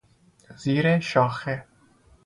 زیر 0.57 0.99
شاخه 0.99 1.65